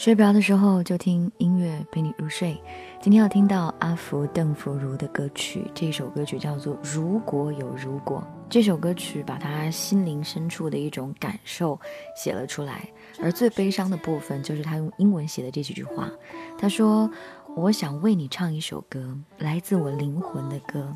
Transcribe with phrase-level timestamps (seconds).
[0.00, 2.58] 睡不着的时候就听音乐陪你入睡。
[3.02, 8.26] 今天要听到阿福邓福如的歌曲，这首歌曲叫做《如果有如果》。
[8.48, 11.78] 这首歌曲把他心灵深处的一种感受
[12.16, 12.88] 写了出来，
[13.22, 16.10] 而最悲伤的部分就是他用英文写的这几句话。
[16.58, 17.10] 他说
[17.54, 20.90] ：“我想为你唱一首歌，来自我灵魂的歌。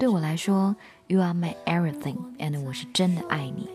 [0.00, 0.74] 对我来说
[1.06, 3.70] ，You are my everything，and 我是真的爱你。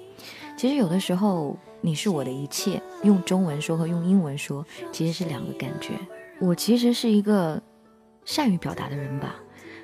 [0.57, 5.89] 其实有的时候。”你是我的一切，用中文说和用英文说其实是两个感觉。
[6.39, 7.61] 我其实是一个
[8.23, 9.35] 善于表达的人吧，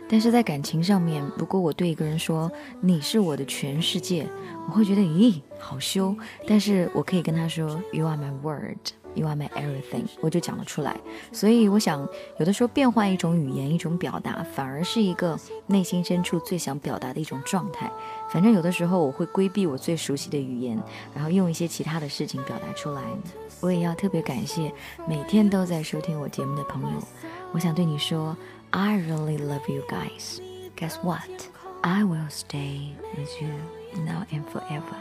[0.07, 4.25] 但是在感情上面，如果我对一个人说你是我的全世界，
[4.65, 6.15] 我会觉得咦，好羞。
[6.47, 8.77] 但是我可以跟他说 You are my world。
[9.19, 10.95] You are my everything，我就讲了出来。
[11.33, 15.37] 所以我想，有的时候变换一种语言、一种表达，反而是一个
[15.67, 17.91] 内心深处最想表达的一种状态。
[18.31, 20.81] 反正有的时候我会规避我最熟悉的语言，
[21.13, 23.01] 然后用一些其他的事情表达出来。
[23.59, 24.71] 我也要特别感谢
[25.05, 26.99] 每天都在收听我节目的朋友。
[27.51, 28.37] 我想对你说
[28.69, 30.39] ，I really love you guys.
[30.77, 31.29] Guess what?
[31.81, 33.49] I will stay with you
[34.01, 34.95] now and forever.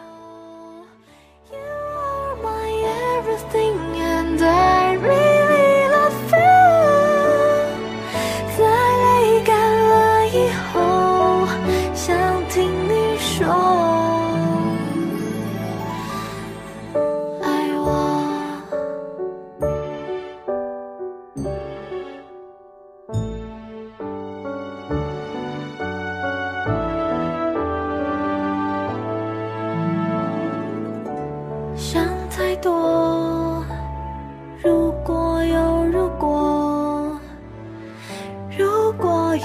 [1.52, 2.68] You are my
[3.20, 3.87] everything.
[4.40, 4.67] and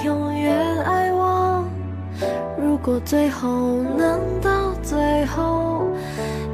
[0.02, 1.64] 永远爱我。
[2.58, 3.48] 如果最后
[3.96, 5.88] 能到最后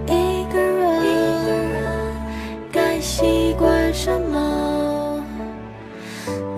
[0.06, 2.12] 一个人，
[2.70, 5.22] 该习惯什么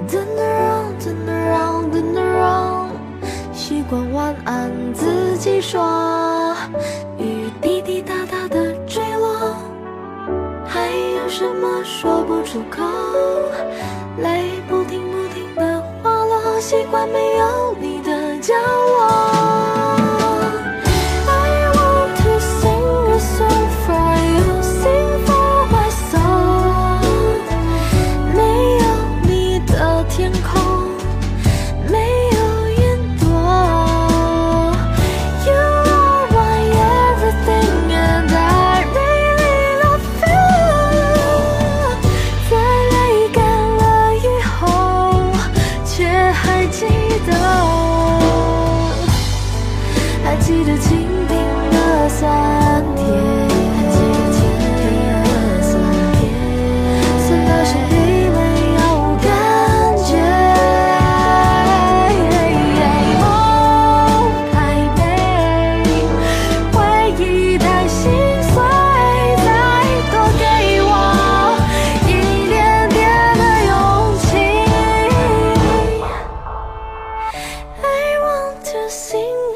[0.09, 2.89] ？Turn around, turn around, turn around，
[3.53, 6.55] 习惯晚安自己说。
[7.19, 9.57] 雨滴滴答答的坠落，
[10.67, 12.83] 还有什么说不出口？
[14.19, 15.83] 泪不停不停的。
[16.63, 19.09] 习惯没有你的角落。
[21.27, 27.03] I want to sing a song for you, sing for myself。
[28.33, 28.41] 没
[28.77, 28.85] 有
[29.25, 30.82] 你的天空。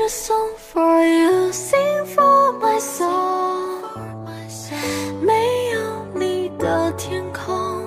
[0.06, 3.82] A song for you, sing for my soul。
[5.20, 7.85] 没有你的天空。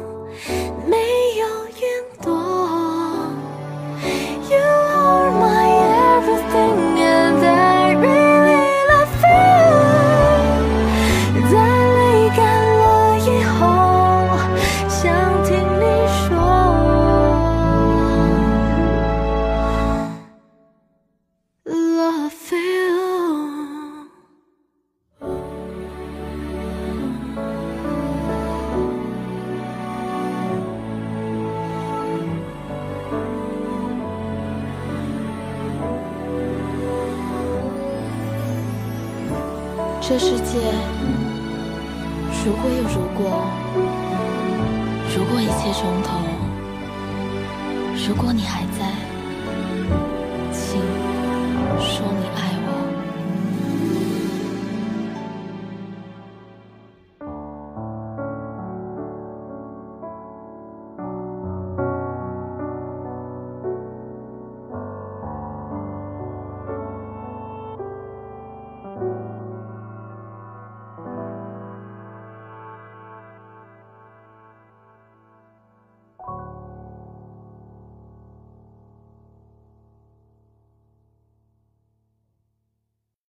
[40.10, 40.58] 这世界
[42.44, 43.46] 如果有如果
[45.16, 46.18] 如果一切重头
[48.08, 48.92] 如果你还在
[50.52, 50.82] 请